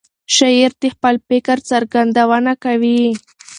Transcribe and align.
شاعر 0.35 0.71
د 0.81 0.83
خپل 0.95 1.15
فکر 1.27 1.57
څرګندونه 1.69 2.51
کوي. 2.63 3.01